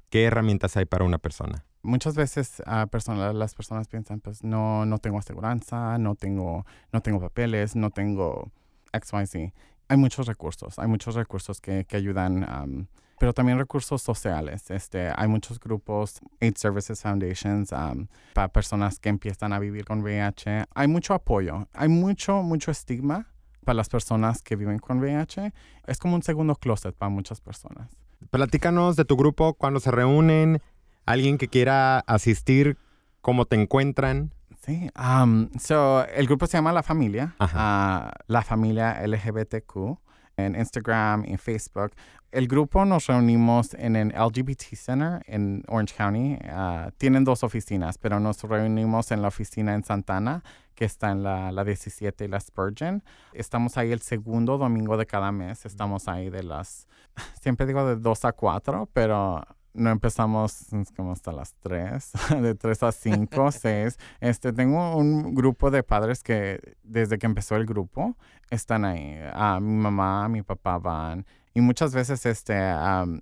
¿Qué 0.08 0.24
herramientas 0.24 0.76
hay 0.76 0.84
para 0.84 1.04
una 1.04 1.18
persona? 1.18 1.64
Muchas 1.82 2.14
veces 2.14 2.62
uh, 2.66 3.32
las 3.34 3.54
personas 3.54 3.88
piensan, 3.88 4.20
pues 4.20 4.44
no, 4.44 4.86
no 4.86 4.98
tengo 4.98 5.18
aseguranza, 5.18 5.98
no 5.98 6.14
tengo, 6.14 6.64
no 6.92 7.00
tengo 7.00 7.20
papeles, 7.20 7.74
no 7.76 7.90
tengo 7.90 8.50
XYZ. 8.92 9.52
Hay 9.88 9.96
muchos 9.96 10.26
recursos, 10.26 10.78
hay 10.78 10.86
muchos 10.86 11.16
recursos 11.16 11.60
que, 11.60 11.84
que 11.84 11.96
ayudan 11.96 12.88
pero 13.22 13.32
también 13.32 13.56
recursos 13.56 14.02
sociales. 14.02 14.68
Este, 14.72 15.12
hay 15.14 15.28
muchos 15.28 15.60
grupos, 15.60 16.18
AIDS 16.40 16.60
Services 16.60 17.00
Foundations, 17.02 17.70
um, 17.70 18.08
para 18.34 18.48
personas 18.48 18.98
que 18.98 19.10
empiezan 19.10 19.52
a 19.52 19.60
vivir 19.60 19.84
con 19.84 20.02
VIH. 20.02 20.64
Hay 20.74 20.88
mucho 20.88 21.14
apoyo, 21.14 21.68
hay 21.72 21.88
mucho, 21.88 22.42
mucho 22.42 22.72
estigma 22.72 23.28
para 23.64 23.74
las 23.74 23.88
personas 23.88 24.42
que 24.42 24.56
viven 24.56 24.80
con 24.80 24.98
VIH. 24.98 25.52
Es 25.86 25.98
como 25.98 26.16
un 26.16 26.24
segundo 26.24 26.56
closet 26.56 26.96
para 26.96 27.10
muchas 27.10 27.40
personas. 27.40 27.92
Platícanos 28.32 28.96
de 28.96 29.04
tu 29.04 29.16
grupo, 29.16 29.54
cuando 29.54 29.78
se 29.78 29.92
reúnen, 29.92 30.60
alguien 31.06 31.38
que 31.38 31.46
quiera 31.46 32.00
asistir, 32.00 32.76
cómo 33.20 33.44
te 33.44 33.54
encuentran. 33.54 34.34
Sí, 34.66 34.90
um, 34.98 35.48
so, 35.60 36.04
el 36.06 36.26
grupo 36.26 36.48
se 36.48 36.56
llama 36.56 36.72
La 36.72 36.82
Familia, 36.82 37.36
uh, 37.38 38.10
La 38.26 38.42
Familia 38.42 39.00
LGBTQ 39.06 40.00
en 40.36 40.56
Instagram, 40.56 41.24
en 41.26 41.38
Facebook 41.38 41.92
el 42.32 42.48
grupo 42.48 42.84
nos 42.86 43.06
reunimos 43.06 43.74
en 43.74 43.94
el 43.94 44.08
LGBT 44.08 44.62
Center 44.74 45.22
en 45.26 45.62
Orange 45.68 45.94
County. 45.94 46.38
Ah, 46.44 46.90
tienen 46.96 47.24
dos 47.24 47.44
oficinas, 47.44 47.98
pero 47.98 48.20
nos 48.20 48.42
reunimos 48.42 49.10
en 49.10 49.20
la 49.20 49.28
oficina 49.28 49.74
en 49.74 49.84
Santana, 49.84 50.42
que 50.74 50.86
está 50.86 51.10
en 51.10 51.22
la, 51.22 51.52
la 51.52 51.62
17 51.62 52.24
y 52.24 52.28
la 52.28 52.40
Spurgeon. 52.40 53.04
Estamos 53.34 53.76
ahí 53.76 53.92
el 53.92 54.00
segundo 54.00 54.56
domingo 54.56 54.96
de 54.96 55.04
cada 55.04 55.30
mes. 55.30 55.66
Estamos 55.66 56.08
ahí 56.08 56.30
de 56.30 56.42
las, 56.42 56.88
siempre 57.40 57.66
digo 57.66 57.86
de 57.86 57.96
2 57.96 58.24
a 58.24 58.32
4, 58.32 58.88
pero 58.94 59.42
no 59.74 59.90
empezamos 59.90 60.66
como 60.96 61.12
hasta 61.12 61.32
las 61.32 61.54
3, 61.60 62.12
de 62.42 62.54
3 62.54 62.82
a 62.82 62.92
5, 62.92 63.52
6. 63.52 63.98
Este, 64.20 64.52
tengo 64.52 64.96
un 64.96 65.34
grupo 65.34 65.70
de 65.70 65.82
padres 65.82 66.22
que 66.22 66.76
desde 66.82 67.18
que 67.18 67.26
empezó 67.26 67.56
el 67.56 67.66
grupo 67.66 68.16
están 68.50 68.84
ahí. 68.84 69.18
a 69.32 69.60
mi 69.60 69.76
mamá, 69.76 70.28
mi 70.28 70.42
papá 70.42 70.78
van. 70.78 71.26
Y 71.54 71.60
muchas 71.60 71.94
veces 71.94 72.24
este, 72.24 72.54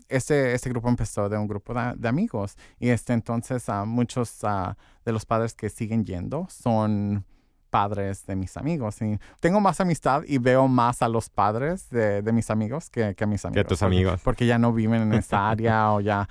este, 0.09 0.55
este 0.55 0.71
grupo 0.71 0.89
empezó 0.89 1.29
de 1.29 1.37
un 1.37 1.49
grupo 1.49 1.75
de, 1.75 2.09
amigos. 2.09 2.57
Y 2.79 2.91
este, 2.91 3.13
entonces 3.13 3.67
muchos 3.87 4.45
ah, 4.45 4.77
de 5.05 5.13
los 5.13 5.27
padres 5.27 5.55
que 5.55 5.69
siguen 5.69 6.05
yendo 6.05 6.47
son 6.51 7.25
padres 7.71 8.27
de 8.27 8.37
mis 8.37 8.57
amigos. 8.57 9.00
Y 9.03 9.19
tengo 9.41 9.61
más 9.61 9.81
amistad 9.81 10.23
y 10.27 10.39
veo 10.39 10.69
más 10.69 11.03
a 11.03 11.09
los 11.09 11.29
padres 11.31 11.89
de, 11.91 12.23
mis 12.33 12.50
amigos 12.50 12.91
que, 12.91 13.15
que, 13.15 13.25
a 13.25 13.27
mis 13.27 13.45
amigos. 13.45 13.65
Que 13.65 13.69
tus 13.69 13.83
amigos. 13.83 14.21
Porque, 14.23 14.47
ya 14.47 14.59
no 14.59 14.73
viven 14.73 15.03
en 15.03 15.15
esa 15.15 15.50
área 15.50 15.93
o 15.93 16.00
ya, 16.00 16.29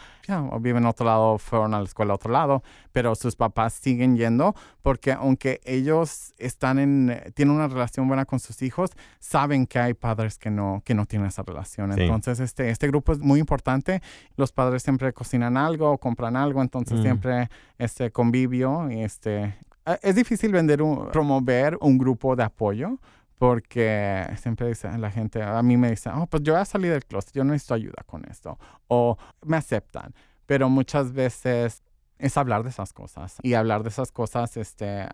o 0.52 0.60
viven 0.60 0.84
en 0.84 0.90
otro 0.90 1.06
lado, 1.06 1.38
fueron 1.38 1.74
a 1.74 1.80
la 1.80 1.86
escuela 1.86 2.14
a 2.14 2.16
otro 2.16 2.32
lado, 2.32 2.64
pero 2.92 3.16
sus 3.16 3.36
papás 3.36 3.74
siguen 3.74 4.18
yendo 4.18 4.56
porque 4.82 5.12
aunque 5.12 5.62
ellos 5.64 6.34
están 6.38 6.80
en, 6.80 7.22
tienen 7.34 7.56
una 7.56 7.68
relación 7.68 8.08
buena 8.08 8.26
con 8.26 8.40
sus 8.40 8.62
hijos, 8.62 8.92
saben 9.20 9.66
que 9.66 9.80
hay 9.80 9.94
padres 9.94 10.38
que 10.38 10.50
no, 10.50 10.82
que 10.86 10.94
no 10.94 11.06
tienen 11.06 11.28
esa 11.28 11.44
relación. 11.44 11.98
Entonces, 11.98 12.40
este, 12.40 12.70
este 12.70 12.88
grupo 12.88 13.14
es 13.14 13.20
muy 13.20 13.40
importante. 13.40 14.02
Los 14.36 14.52
padres 14.52 14.84
siempre 14.84 15.14
cocinan 15.14 15.58
algo 15.58 15.98
compran 15.98 16.36
algo, 16.36 16.62
entonces 16.62 17.00
mm. 17.00 17.02
siempre 17.02 17.50
este 17.78 18.12
convivio 18.12 18.90
y 18.92 19.02
este 19.02 19.56
es 20.02 20.16
difícil 20.16 20.52
vender 20.52 20.82
un, 20.82 21.10
promover 21.12 21.78
un 21.82 21.98
grupo 21.98 22.36
de 22.36 22.44
apoyo 22.44 23.00
porque 23.40 24.28
siempre 24.36 24.68
dice 24.68 24.96
la 24.98 25.10
gente, 25.10 25.42
a 25.42 25.64
mí 25.64 25.78
me 25.78 25.90
dicen, 25.92 26.12
oh, 26.14 26.28
pues 26.28 26.44
yo 26.44 26.54
voy 26.54 26.62
a 26.62 26.66
salir 26.66 26.92
del 26.92 27.06
closet, 27.06 27.34
yo 27.34 27.46
no 27.46 27.54
necesito 27.54 27.74
ayuda 27.74 28.04
con 28.06 28.26
esto, 28.26 28.60
o 28.90 29.18
me 29.46 29.56
aceptan, 29.56 30.14
pero 30.46 30.70
muchas 30.70 31.14
veces 31.14 31.82
es 32.18 32.38
hablar 32.38 32.64
de 32.64 32.70
esas 32.70 32.92
cosas 32.92 33.38
y 33.42 33.54
hablar 33.54 33.84
de 33.84 33.90
esas 33.90 34.12
cosas 34.12 34.58
este, 34.58 35.08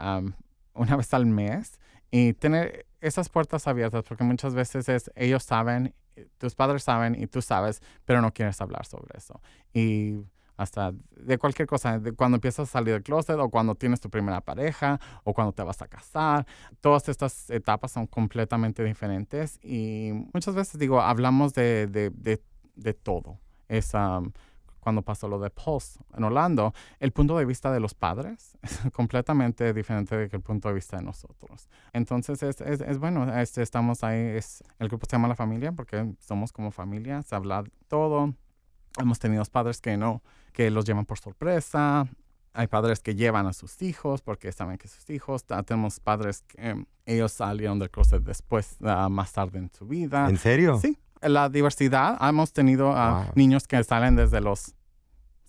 una 0.73 0.95
vez 0.95 1.13
al 1.13 1.27
mes 1.27 1.79
y 2.09 2.33
tener 2.33 2.87
esas 2.99 3.29
puertas 3.29 3.67
abiertas, 3.67 4.03
porque 4.07 4.23
muchas 4.23 4.55
veces 4.55 4.89
es, 4.89 5.11
ellos 5.15 5.43
saben, 5.43 5.93
tus 6.39 6.55
padres 6.55 6.83
saben 6.83 7.15
y 7.21 7.27
tú 7.27 7.43
sabes, 7.43 7.81
pero 8.05 8.21
no 8.21 8.33
quieres 8.33 8.59
hablar 8.59 8.87
sobre 8.87 9.17
eso. 9.17 9.39
Y 9.71 10.15
hasta 10.57 10.93
de 11.15 11.37
cualquier 11.37 11.67
cosa, 11.67 11.99
de 11.99 12.11
cuando 12.13 12.35
empiezas 12.35 12.69
a 12.69 12.71
salir 12.71 12.93
del 12.93 13.03
closet 13.03 13.37
o 13.37 13.49
cuando 13.49 13.75
tienes 13.75 13.99
tu 13.99 14.09
primera 14.09 14.41
pareja 14.41 14.99
o 15.23 15.33
cuando 15.33 15.53
te 15.53 15.63
vas 15.63 15.81
a 15.81 15.87
casar. 15.87 16.45
Todas 16.81 17.09
estas 17.09 17.49
etapas 17.49 17.91
son 17.91 18.07
completamente 18.07 18.83
diferentes 18.83 19.59
y 19.63 20.11
muchas 20.33 20.55
veces 20.55 20.79
digo, 20.79 21.01
hablamos 21.01 21.53
de, 21.53 21.87
de, 21.87 22.09
de, 22.09 22.41
de 22.75 22.93
todo. 22.93 23.39
Es 23.67 23.93
cuando 24.85 25.01
pasó 25.01 25.27
lo 25.27 25.39
de 25.39 25.49
Pulse 25.49 25.99
en 26.15 26.23
Orlando, 26.23 26.71
el 26.99 27.11
punto 27.11 27.35
de 27.39 27.45
vista 27.45 27.71
de 27.71 27.79
los 27.79 27.95
padres 27.95 28.55
es 28.61 28.79
completamente 28.93 29.73
diferente 29.73 30.15
del 30.15 30.41
punto 30.41 30.67
de 30.67 30.75
vista 30.75 30.97
de 30.97 31.03
nosotros. 31.03 31.67
Entonces 31.91 32.43
es, 32.43 32.61
es, 32.61 32.81
es 32.81 32.99
bueno, 32.99 33.35
este, 33.35 33.63
estamos 33.63 34.03
ahí, 34.03 34.19
es, 34.19 34.63
el 34.77 34.87
grupo 34.87 35.07
se 35.09 35.13
llama 35.13 35.27
La 35.27 35.35
Familia 35.35 35.71
porque 35.71 36.13
somos 36.19 36.53
como 36.53 36.69
familia, 36.69 37.23
se 37.23 37.35
habla 37.35 37.63
todo. 37.87 38.35
Hemos 38.97 39.19
tenido 39.19 39.43
padres 39.45 39.81
que 39.81 39.97
no, 39.97 40.21
que 40.53 40.71
los 40.71 40.85
llevan 40.85 41.05
por 41.05 41.19
sorpresa. 41.19 42.07
Hay 42.53 42.67
padres 42.67 43.01
que 43.01 43.15
llevan 43.15 43.47
a 43.47 43.53
sus 43.53 43.81
hijos 43.81 44.21
porque 44.21 44.51
saben 44.51 44.77
que 44.77 44.87
sus 44.87 45.09
hijos. 45.09 45.43
Tenemos 45.43 45.99
padres 45.99 46.43
que 46.47 46.69
em, 46.69 46.85
ellos 47.05 47.33
salieron 47.33 47.79
del 47.79 47.89
closet 47.89 48.23
después, 48.23 48.77
uh, 48.79 49.09
más 49.09 49.33
tarde 49.33 49.59
en 49.59 49.69
su 49.73 49.85
vida. 49.85 50.29
¿En 50.29 50.37
serio? 50.37 50.79
Sí. 50.79 50.97
La 51.21 51.49
diversidad, 51.49 52.17
hemos 52.21 52.53
tenido 52.53 52.91
uh, 52.91 53.25
niños 53.35 53.67
que 53.67 53.83
salen 53.83 54.15
desde 54.15 54.39
los 54.39 54.73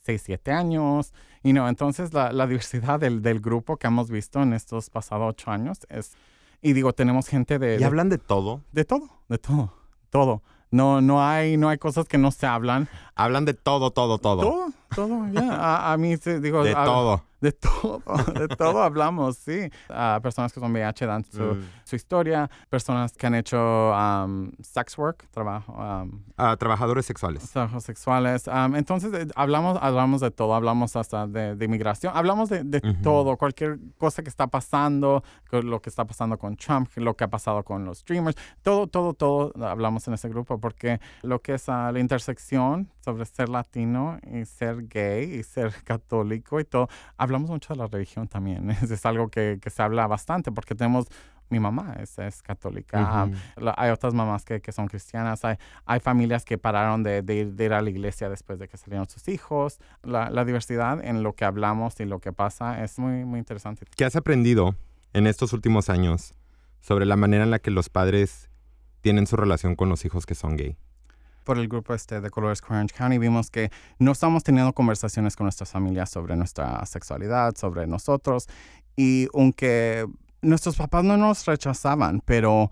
6, 0.05 0.23
7 0.25 0.53
años. 0.53 1.13
Y 1.43 1.53
no, 1.53 1.69
entonces 1.69 2.13
la, 2.13 2.33
la 2.33 2.47
diversidad 2.47 2.99
del, 2.99 3.23
del, 3.23 3.41
grupo 3.41 3.77
que 3.77 3.87
hemos 3.87 4.11
visto 4.11 4.43
en 4.43 4.53
estos 4.53 4.91
pasados 4.91 5.29
8 5.31 5.51
años 5.51 5.79
es... 5.89 6.13
Y 6.63 6.73
digo, 6.73 6.93
tenemos 6.93 7.29
gente 7.29 7.59
de... 7.59 7.79
¿Y 7.79 7.85
hablan 7.85 8.09
de 8.09 8.19
todo? 8.19 8.63
De 8.73 8.85
todo, 8.85 9.09
de 9.29 9.39
todo, 9.39 9.73
todo. 10.11 10.43
No, 10.71 11.01
no 11.01 11.25
hay, 11.25 11.57
no 11.57 11.69
hay 11.69 11.79
cosas 11.79 12.07
que 12.09 12.19
no 12.19 12.31
se 12.31 12.47
hablan. 12.47 12.89
Hablan 13.15 13.45
de 13.45 13.55
todo, 13.55 13.91
todo, 13.91 14.19
todo. 14.19 14.43
Todo, 14.43 14.67
todo, 14.95 15.29
ya. 15.33 15.93
A, 15.93 15.97
mí, 15.97 16.17
digo... 16.17 16.65
De 16.65 16.75
todo. 16.75 17.23
De 17.41 17.53
todo, 17.53 18.03
de 18.35 18.49
todo 18.49 18.83
hablamos, 18.83 19.37
sí. 19.37 19.71
A 19.89 20.21
personas 20.23 20.53
que 20.53 20.61
son 20.61 20.73
VIH 20.73 21.07
dan 21.07 21.25
su, 21.25 21.43
mm. 21.43 21.65
Su, 21.87 21.97
historia, 21.97 22.51
personas 22.69 23.13
que 23.13 23.27
han 23.27 23.35
hecho 23.35 23.93
um, 23.93 24.51
sex 24.61 24.99
work, 24.99 25.29
trabajo. 25.31 25.73
Um, 25.73 26.23
trabajadores 26.59 27.07
sexuales. 27.07 27.51
Trabajos 27.51 27.85
sexuales. 27.85 28.47
Um, 28.49 28.75
entonces, 28.77 29.13
eh, 29.15 29.29
hablamos, 29.35 29.79
hablamos 29.81 30.21
de 30.21 30.31
todo, 30.31 30.55
hablamos 30.55 30.97
hasta 30.97 31.27
de, 31.27 31.57
de 31.57 31.65
inmigración, 31.65 32.13
hablamos 32.15 32.49
de, 32.49 32.65
de 32.65 32.81
todo, 33.03 33.37
cualquier 33.37 33.79
cosa 33.99 34.23
que 34.23 34.29
está 34.29 34.47
pasando, 34.47 35.23
lo 35.51 35.81
que 35.81 35.91
está 35.91 36.05
pasando 36.05 36.39
con 36.39 36.57
Trump, 36.57 36.89
lo 36.97 37.17
que 37.17 37.25
ha 37.25 37.29
pasado 37.29 37.63
con 37.63 37.85
los 37.85 37.99
streamers, 37.99 38.37
todo, 38.63 38.87
todo, 38.87 39.15
todo 39.15 39.53
hablamos 39.65 40.07
en 40.09 40.15
ese 40.15 40.29
grupo, 40.29 40.59
porque 40.59 41.01
lo 41.23 41.41
que 41.41 41.55
es 41.55 41.69
la 41.69 41.99
intersección 41.99 42.91
sobre 43.05 43.25
ser 43.25 43.49
latino 43.49 44.19
y 44.23 44.45
ser 44.45 44.87
gay 44.89 45.35
y 45.35 45.43
ser 45.43 45.73
católico 45.85 46.61
y 46.61 46.65
todo, 46.65 46.89
hablamos 47.17 47.51
mucho 47.51 47.73
de 47.73 47.79
la 47.79 47.87
religión 47.87 48.29
también. 48.29 48.71
Es, 48.97 49.05
algo 49.05 49.29
que, 49.29 49.59
que, 49.61 49.71
se 49.71 49.83
habla 49.83 50.07
bastante 50.07 50.51
porque 50.51 50.75
tenemos, 50.75 51.07
mi 51.49 51.61
mamá 51.61 51.97
es, 52.01 52.19
es 52.19 52.43
católica, 52.43 53.29
hay 53.77 53.91
otras 53.91 54.15
mamás 54.15 54.45
que, 54.45 54.61
que, 54.61 54.73
son 54.73 54.89
cristianas, 54.89 55.45
hay, 55.45 55.57
hay 55.85 56.01
familias 56.01 56.45
que 56.45 56.59
pararon 56.59 57.03
de, 57.03 57.23
de, 57.23 57.65
ir, 57.65 57.73
a 57.73 57.81
la 57.81 57.91
iglesia 57.91 58.29
después 58.29 58.59
de 58.59 58.69
que 58.69 58.77
salieron 58.77 59.09
sus 59.09 59.29
hijos. 59.29 59.79
La, 60.03 60.31
la, 60.31 60.45
diversidad 60.45 61.05
en 61.05 61.23
lo 61.23 61.35
que 61.35 61.45
hablamos 61.45 61.99
y 62.01 62.05
lo 62.05 62.19
que 62.19 62.33
pasa 62.33 62.83
es 62.83 62.99
muy, 62.99 63.25
muy 63.25 63.39
interesante. 63.39 63.87
¿Qué 63.97 64.05
has 64.05 64.17
aprendido 64.17 64.75
en 65.13 65.27
estos 65.27 65.53
últimos 65.53 65.89
años 65.91 66.35
sobre 66.81 67.07
la 67.07 67.17
manera 67.17 67.45
en 67.45 67.51
la 67.51 67.59
que 67.59 67.71
los 67.71 67.89
padres 67.89 68.51
tienen 69.01 69.27
su 69.27 69.37
relación 69.37 69.77
con 69.77 69.89
los 69.89 70.05
hijos 70.05 70.27
que 70.27 70.35
son 70.35 70.57
gay? 70.57 70.77
por 71.47 71.59
el 71.59 71.69
grupo 71.69 71.95
este 71.95 72.21
de 72.21 72.29
Colores 72.29 72.61
Orange 72.69 72.93
County 72.95 73.19
vimos 73.19 73.51
que 73.51 73.71
no 74.01 74.11
estamos 74.11 74.43
teniendo 74.43 74.73
conversaciones 74.73 75.37
con 75.37 75.45
nuestras 75.45 75.71
familias 75.71 76.11
sobre 76.11 76.35
nuestra 76.35 76.85
sexualidad, 76.87 77.55
sobre 77.57 77.87
nosotros. 77.87 78.49
Y 78.97 79.29
aunque 79.33 80.07
nuestros 80.47 80.77
papás 80.77 81.05
no 81.05 81.17
nos 81.17 81.45
rechazaban, 81.45 82.23
pero 82.25 82.71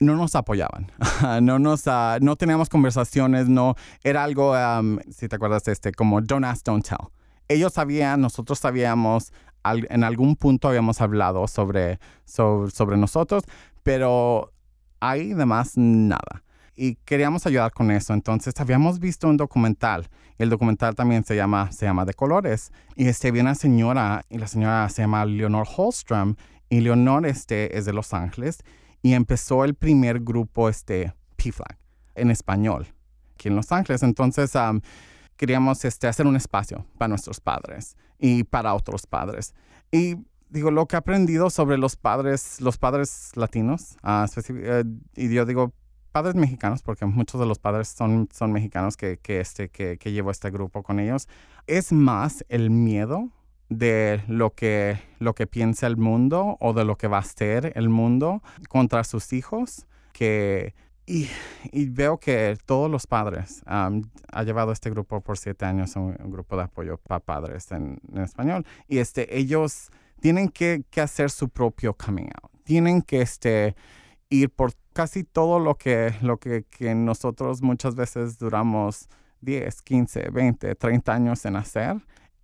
no 0.00 0.16
nos 0.16 0.34
apoyaban, 0.34 0.90
no 1.42 1.58
nos, 1.58 1.86
uh, 1.86 2.18
no 2.20 2.36
teníamos 2.36 2.68
conversaciones, 2.68 3.48
no, 3.48 3.74
era 4.02 4.24
algo, 4.24 4.52
um, 4.52 4.98
si 5.10 5.28
te 5.28 5.36
acuerdas, 5.36 5.68
este, 5.68 5.92
como 5.92 6.20
don't 6.20 6.44
ask, 6.44 6.64
don't 6.64 6.86
tell. 6.86 7.10
Ellos 7.48 7.74
sabían, 7.74 8.20
nosotros 8.20 8.58
sabíamos, 8.58 9.32
en 9.64 10.04
algún 10.04 10.36
punto 10.36 10.68
habíamos 10.68 11.00
hablado 11.00 11.46
sobre, 11.46 11.98
sobre, 12.24 12.70
sobre 12.70 12.96
nosotros, 12.96 13.44
pero 13.82 14.52
ahí 15.00 15.34
demás 15.34 15.72
nada 15.76 16.42
y 16.74 16.96
queríamos 17.04 17.46
ayudar 17.46 17.72
con 17.72 17.90
eso. 17.90 18.14
Entonces 18.14 18.54
habíamos 18.58 18.98
visto 18.98 19.28
un 19.28 19.36
documental. 19.36 20.08
El 20.38 20.50
documental 20.50 20.94
también 20.94 21.24
se 21.24 21.36
llama, 21.36 21.70
se 21.72 21.86
llama 21.86 22.04
De 22.04 22.14
Colores. 22.14 22.72
Y 22.96 23.08
este, 23.08 23.28
había 23.28 23.42
una 23.42 23.54
señora, 23.54 24.24
y 24.30 24.38
la 24.38 24.46
señora 24.46 24.88
se 24.88 25.02
llama 25.02 25.24
Leonor 25.24 25.66
Holstrom. 25.76 26.36
Y 26.68 26.80
Leonor 26.80 27.26
este, 27.26 27.76
es 27.76 27.84
de 27.84 27.92
Los 27.92 28.14
Ángeles. 28.14 28.58
Y 29.02 29.14
empezó 29.14 29.64
el 29.64 29.74
primer 29.74 30.20
grupo 30.20 30.68
este, 30.68 31.14
P-Flag 31.36 31.78
en 32.14 32.30
español 32.30 32.86
aquí 33.40 33.48
en 33.48 33.56
Los 33.56 33.72
Ángeles. 33.72 34.02
Entonces 34.02 34.52
queríamos 35.36 35.84
este, 35.84 36.06
hacer 36.06 36.26
un 36.26 36.36
espacio 36.36 36.86
para 36.98 37.08
nuestros 37.08 37.40
padres 37.40 37.96
y 38.18 38.44
para 38.44 38.74
otros 38.74 39.06
padres. 39.06 39.54
Y 39.90 40.16
digo, 40.50 40.70
lo 40.70 40.86
que 40.86 40.96
he 40.96 40.98
aprendido 40.98 41.48
sobre 41.48 41.78
los 41.78 41.96
padres, 41.96 42.60
los 42.60 42.76
padres 42.76 43.32
latinos, 43.34 43.96
uh, 44.02 44.26
y 45.16 45.32
yo 45.32 45.46
digo 45.46 45.72
padres 46.10 46.34
mexicanos, 46.34 46.82
porque 46.82 47.06
muchos 47.06 47.40
de 47.40 47.46
los 47.46 47.58
padres 47.58 47.88
son, 47.88 48.28
son 48.32 48.52
mexicanos 48.52 48.96
que, 48.96 49.18
que, 49.18 49.40
este, 49.40 49.68
que, 49.68 49.98
que 49.98 50.12
llevo 50.12 50.30
este 50.30 50.50
grupo 50.50 50.82
con 50.82 51.00
ellos, 51.00 51.28
es 51.66 51.92
más 51.92 52.44
el 52.48 52.70
miedo 52.70 53.30
de 53.70 54.22
lo 54.26 54.54
que, 54.54 54.98
lo 55.20 55.34
que 55.34 55.46
piensa 55.46 55.86
el 55.86 55.96
mundo 55.96 56.56
o 56.60 56.72
de 56.72 56.84
lo 56.84 56.96
que 56.96 57.06
va 57.06 57.18
a 57.18 57.22
ser 57.22 57.72
el 57.76 57.88
mundo 57.88 58.42
contra 58.68 59.04
sus 59.04 59.32
hijos 59.32 59.86
que... 60.12 60.74
Y, 61.06 61.28
y 61.72 61.86
veo 61.86 62.18
que 62.20 62.56
todos 62.66 62.88
los 62.88 63.08
padres 63.08 63.62
han 63.66 64.12
llevado 64.44 64.70
este 64.70 64.90
grupo 64.90 65.20
por 65.22 65.38
siete 65.38 65.64
años, 65.64 65.96
un, 65.96 66.14
grupo 66.30 66.56
de 66.56 66.64
apoyo 66.64 66.98
para 66.98 67.18
padres 67.18 67.72
en, 67.72 67.98
en, 68.12 68.22
español, 68.22 68.64
y 68.86 68.98
este, 68.98 69.36
ellos 69.36 69.90
tienen 70.20 70.50
que, 70.50 70.84
que 70.88 71.00
hacer 71.00 71.30
su 71.30 71.48
propio 71.48 71.94
coming 71.94 72.28
out. 72.40 72.52
Tienen 72.62 73.02
que 73.02 73.22
este, 73.22 73.74
ir 74.28 74.50
por 74.50 74.72
casi 75.00 75.24
todo 75.24 75.58
lo 75.58 75.78
que, 75.78 76.12
lo 76.20 76.36
que, 76.36 76.64
que 76.64 76.94
nosotros 76.94 77.62
muchas 77.62 77.94
veces 77.94 78.38
duramos 78.38 79.08
10, 79.40 79.80
15, 79.80 80.28
20, 80.28 80.74
30 80.74 81.14
años 81.14 81.42
en 81.46 81.56
hacer 81.56 81.96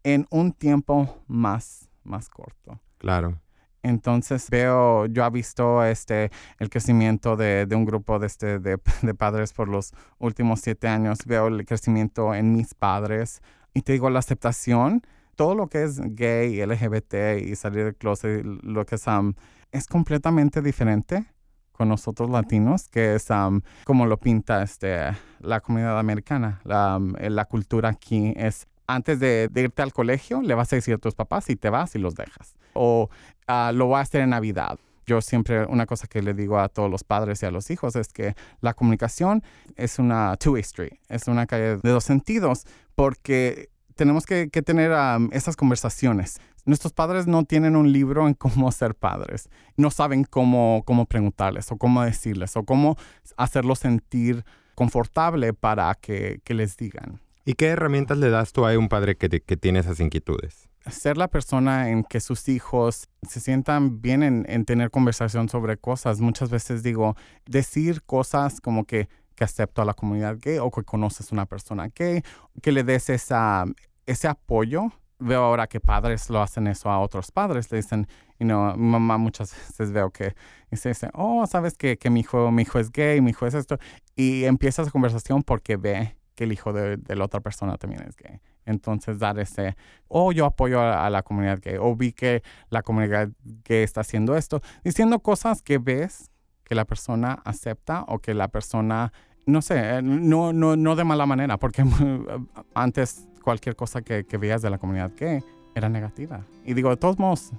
en 0.02 0.26
un 0.30 0.52
tiempo 0.52 1.22
más, 1.26 1.90
más 2.02 2.30
corto. 2.30 2.80
Claro. 2.96 3.38
Entonces 3.82 4.48
veo, 4.48 5.04
yo 5.04 5.26
he 5.26 5.30
visto 5.30 5.84
este, 5.84 6.30
el 6.58 6.70
crecimiento 6.70 7.36
de, 7.36 7.66
de 7.66 7.76
un 7.76 7.84
grupo 7.84 8.18
de, 8.18 8.26
este, 8.26 8.58
de, 8.58 8.78
de, 9.02 9.14
padres 9.14 9.52
por 9.52 9.68
los 9.68 9.92
últimos 10.18 10.60
siete 10.60 10.88
años, 10.88 11.18
veo 11.26 11.48
el 11.48 11.66
crecimiento 11.66 12.34
en 12.34 12.54
mis 12.54 12.72
padres 12.72 13.42
y 13.74 13.82
te 13.82 13.92
digo, 13.92 14.08
la 14.08 14.20
aceptación, 14.20 15.02
todo 15.34 15.54
lo 15.54 15.66
que 15.66 15.82
es 15.82 16.00
gay, 16.00 16.64
LGBT 16.64 17.38
y 17.44 17.54
salir 17.54 17.84
del 17.84 17.96
closet, 17.96 18.42
lo 18.46 18.86
que 18.86 18.94
es, 18.94 19.06
um, 19.06 19.34
es 19.72 19.86
completamente 19.88 20.62
diferente 20.62 21.26
con 21.76 21.88
nosotros 21.88 22.30
latinos, 22.30 22.88
que 22.88 23.14
es 23.14 23.30
um, 23.30 23.60
como 23.84 24.06
lo 24.06 24.16
pinta 24.16 24.62
este, 24.62 25.12
la 25.40 25.60
comunidad 25.60 25.98
americana. 25.98 26.60
La, 26.64 26.96
um, 26.96 27.14
la 27.18 27.44
cultura 27.44 27.90
aquí 27.90 28.32
es 28.36 28.66
antes 28.86 29.18
de, 29.20 29.50
irte 29.54 29.82
al 29.82 29.92
colegio, 29.92 30.40
le 30.42 30.54
vas 30.54 30.72
a 30.72 30.76
decir 30.76 30.94
a 30.94 30.98
tus 30.98 31.14
papás 31.14 31.50
y 31.50 31.56
te 31.56 31.70
vas 31.70 31.94
y 31.94 31.98
los 31.98 32.14
dejas. 32.14 32.56
O 32.74 33.10
uh, 33.48 33.72
lo 33.72 33.88
vas 33.88 34.00
a 34.00 34.02
hacer 34.02 34.20
en 34.22 34.30
Navidad. 34.30 34.78
Yo 35.06 35.20
siempre, 35.20 35.64
una 35.66 35.86
cosa 35.86 36.08
que 36.08 36.20
le 36.20 36.34
digo 36.34 36.58
a 36.58 36.68
todos 36.68 36.90
los 36.90 37.04
padres 37.04 37.42
y 37.42 37.46
a 37.46 37.50
los 37.52 37.70
hijos 37.70 37.94
es 37.94 38.08
que 38.08 38.34
la 38.60 38.74
comunicación 38.74 39.42
es 39.76 40.00
una 40.00 40.36
two-way 40.36 40.62
street, 40.62 40.94
es 41.08 41.28
una 41.28 41.46
calle 41.46 41.76
de 41.76 41.90
dos 41.90 42.02
sentidos, 42.02 42.64
porque 42.96 43.70
tenemos 43.96 44.26
que, 44.26 44.50
que 44.50 44.62
tener 44.62 44.92
um, 44.92 45.28
esas 45.32 45.56
conversaciones. 45.56 46.38
Nuestros 46.64 46.92
padres 46.92 47.26
no 47.26 47.44
tienen 47.44 47.74
un 47.74 47.92
libro 47.92 48.28
en 48.28 48.34
cómo 48.34 48.70
ser 48.70 48.94
padres. 48.94 49.48
No 49.76 49.90
saben 49.90 50.24
cómo, 50.24 50.82
cómo 50.84 51.06
preguntarles 51.06 51.72
o 51.72 51.76
cómo 51.76 52.02
decirles 52.02 52.56
o 52.56 52.64
cómo 52.64 52.96
hacerlos 53.36 53.80
sentir 53.80 54.44
confortable 54.74 55.54
para 55.54 55.94
que, 55.94 56.40
que 56.44 56.54
les 56.54 56.76
digan. 56.76 57.20
¿Y 57.44 57.54
qué 57.54 57.68
herramientas 57.68 58.18
le 58.18 58.28
das 58.28 58.52
tú 58.52 58.66
a 58.66 58.76
un 58.78 58.88
padre 58.88 59.16
que, 59.16 59.28
que 59.28 59.56
tiene 59.56 59.78
esas 59.78 60.00
inquietudes? 60.00 60.68
Ser 60.90 61.16
la 61.16 61.28
persona 61.28 61.90
en 61.90 62.04
que 62.04 62.20
sus 62.20 62.48
hijos 62.48 63.08
se 63.22 63.40
sientan 63.40 64.02
bien 64.02 64.22
en, 64.22 64.44
en, 64.48 64.64
tener 64.64 64.90
conversación 64.90 65.48
sobre 65.48 65.76
cosas. 65.76 66.20
Muchas 66.20 66.50
veces 66.50 66.82
digo, 66.82 67.16
decir 67.46 68.02
cosas 68.02 68.60
como 68.60 68.84
que, 68.84 69.08
que 69.36 69.44
acepto 69.44 69.82
a 69.82 69.84
la 69.84 69.94
comunidad 69.94 70.38
gay 70.40 70.58
o 70.58 70.70
que 70.70 70.82
conoces 70.82 71.30
una 71.30 71.46
persona 71.46 71.88
gay, 71.94 72.22
que 72.62 72.72
le 72.72 72.82
des 72.82 73.10
esa, 73.10 73.64
ese 74.06 74.26
apoyo. 74.26 74.90
Veo 75.18 75.42
ahora 75.42 75.66
que 75.66 75.80
padres 75.80 76.28
lo 76.28 76.42
hacen 76.42 76.66
eso 76.66 76.90
a 76.90 76.98
otros 76.98 77.30
padres. 77.30 77.70
Le 77.70 77.78
dicen, 77.78 78.06
know, 78.38 78.76
mi 78.76 78.86
mamá 78.90 79.18
muchas 79.18 79.52
veces 79.68 79.92
veo 79.92 80.10
que 80.10 80.34
dice, 80.70 80.92
oh, 81.14 81.46
sabes 81.46 81.74
que, 81.74 81.96
que 81.96 82.10
mi, 82.10 82.20
hijo, 82.20 82.50
mi 82.50 82.62
hijo 82.62 82.78
es 82.78 82.90
gay, 82.90 83.20
mi 83.20 83.30
hijo 83.30 83.46
es 83.46 83.54
esto. 83.54 83.78
Y 84.14 84.44
empieza 84.44 84.82
esa 84.82 84.90
conversación 84.90 85.42
porque 85.42 85.76
ve 85.76 86.16
que 86.34 86.44
el 86.44 86.52
hijo 86.52 86.72
de, 86.72 86.98
la 87.14 87.24
otra 87.24 87.40
persona 87.40 87.76
también 87.76 88.02
es 88.02 88.16
gay. 88.16 88.40
Entonces, 88.66 89.18
dar 89.18 89.38
ese, 89.38 89.76
oh, 90.08 90.32
yo 90.32 90.44
apoyo 90.44 90.80
a, 90.80 91.06
a, 91.06 91.10
la 91.10 91.22
comunidad 91.22 91.60
gay, 91.62 91.76
o 91.80 91.94
vi 91.94 92.12
que 92.12 92.42
la 92.68 92.82
comunidad 92.82 93.30
gay 93.64 93.82
está 93.82 94.00
haciendo 94.02 94.36
esto, 94.36 94.60
diciendo 94.84 95.20
cosas 95.20 95.62
que 95.62 95.78
ves 95.78 96.30
que 96.66 96.74
la 96.74 96.84
persona 96.84 97.40
acepta 97.44 98.04
o 98.08 98.18
que 98.18 98.34
la 98.34 98.48
persona, 98.48 99.12
no 99.46 99.62
sé, 99.62 100.02
no, 100.02 100.52
no, 100.52 100.76
no 100.76 100.96
de 100.96 101.04
mala 101.04 101.24
manera, 101.24 101.56
porque 101.56 101.84
antes 102.74 103.28
cualquier 103.42 103.76
cosa 103.76 104.02
que, 104.02 104.26
que 104.26 104.36
veías 104.36 104.60
de 104.62 104.70
la 104.70 104.78
comunidad 104.78 105.12
gay 105.16 105.42
era 105.74 105.88
negativa. 105.88 106.44
Y 106.64 106.74
digo, 106.74 106.90
de 106.90 106.96
todos 106.96 107.18
modos, 107.18 107.52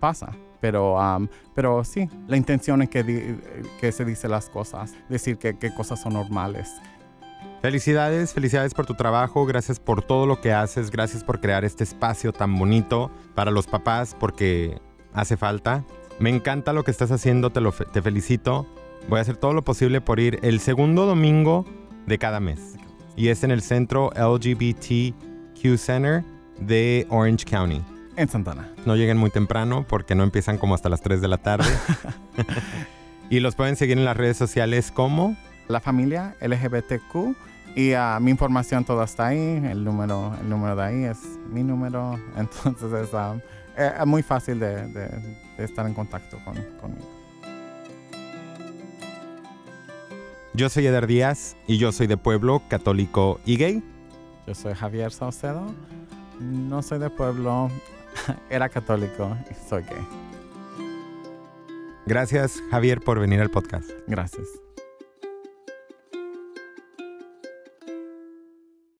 pasa. 0.00 0.32
Pero, 0.60 0.96
um, 0.96 1.26
pero 1.54 1.84
sí, 1.84 2.10
la 2.26 2.36
intención 2.36 2.82
en 2.82 2.88
que, 2.88 3.02
di, 3.02 3.40
que 3.80 3.92
se 3.92 4.04
dice 4.04 4.28
las 4.28 4.50
cosas, 4.50 4.94
decir 5.08 5.38
que, 5.38 5.56
que 5.56 5.72
cosas 5.72 6.02
son 6.02 6.12
normales, 6.12 6.70
Felicidades, 7.62 8.32
felicidades 8.32 8.72
por 8.72 8.86
tu 8.86 8.94
trabajo, 8.94 9.44
gracias 9.44 9.78
por 9.78 10.02
todo 10.02 10.24
lo 10.24 10.40
que 10.40 10.50
haces, 10.50 10.90
gracias 10.90 11.22
por 11.22 11.40
crear 11.40 11.62
este 11.62 11.84
espacio 11.84 12.32
tan 12.32 12.58
bonito 12.58 13.10
para 13.34 13.50
los 13.50 13.66
papás 13.66 14.16
porque 14.18 14.80
hace 15.12 15.36
falta. 15.36 15.84
Me 16.20 16.28
encanta 16.28 16.74
lo 16.74 16.84
que 16.84 16.90
estás 16.90 17.10
haciendo, 17.12 17.48
te, 17.48 17.62
lo 17.62 17.72
fe 17.72 17.86
te 17.86 18.02
felicito. 18.02 18.66
Voy 19.08 19.18
a 19.18 19.22
hacer 19.22 19.38
todo 19.38 19.54
lo 19.54 19.62
posible 19.62 20.02
por 20.02 20.20
ir 20.20 20.38
el 20.42 20.60
segundo 20.60 21.06
domingo 21.06 21.64
de 22.06 22.18
cada 22.18 22.40
mes. 22.40 22.76
Y 23.16 23.28
es 23.28 23.42
en 23.42 23.50
el 23.50 23.62
centro 23.62 24.10
LGBTQ 24.14 25.78
Center 25.78 26.22
de 26.58 27.06
Orange 27.08 27.46
County. 27.46 27.82
En 28.16 28.28
Santana. 28.28 28.70
No 28.84 28.96
lleguen 28.96 29.16
muy 29.16 29.30
temprano 29.30 29.86
porque 29.88 30.14
no 30.14 30.22
empiezan 30.22 30.58
como 30.58 30.74
hasta 30.74 30.90
las 30.90 31.00
3 31.00 31.22
de 31.22 31.28
la 31.28 31.38
tarde. 31.38 31.70
y 33.30 33.40
los 33.40 33.54
pueden 33.54 33.76
seguir 33.76 33.96
en 33.96 34.04
las 34.04 34.16
redes 34.16 34.36
sociales 34.36 34.92
como 34.92 35.38
la 35.68 35.80
familia 35.80 36.36
LGBTQ 36.42 37.34
y 37.76 37.94
uh, 37.94 38.20
mi 38.20 38.32
información 38.32 38.84
toda 38.84 39.04
está 39.04 39.28
ahí, 39.28 39.38
el 39.38 39.84
número, 39.84 40.34
el 40.40 40.48
número 40.48 40.74
de 40.74 40.82
ahí 40.82 41.04
es 41.04 41.18
mi 41.50 41.62
número, 41.62 42.18
entonces 42.36 42.92
es, 42.92 43.14
uh, 43.14 43.40
es 43.76 44.06
muy 44.06 44.22
fácil 44.22 44.60
de, 44.60 44.86
de, 44.88 45.08
de, 45.56 45.64
estar 45.64 45.86
en 45.86 45.94
contacto 45.94 46.38
con, 46.44 46.54
conmigo. 46.80 47.20
Yo 50.52 50.68
soy 50.68 50.86
Eder 50.86 51.06
Díaz 51.06 51.56
y 51.66 51.78
yo 51.78 51.92
soy 51.92 52.06
de 52.06 52.16
pueblo 52.16 52.62
católico 52.68 53.40
y 53.46 53.56
gay. 53.56 53.82
Yo 54.46 54.54
soy 54.54 54.74
Javier 54.74 55.12
Saucedo, 55.12 55.72
no 56.40 56.82
soy 56.82 56.98
de 56.98 57.08
pueblo, 57.08 57.70
era 58.50 58.68
católico 58.68 59.36
y 59.50 59.68
soy 59.68 59.82
gay. 59.84 60.06
Gracias 62.06 62.60
Javier 62.70 63.00
por 63.00 63.20
venir 63.20 63.40
al 63.40 63.50
podcast. 63.50 63.88
Gracias. 64.08 64.69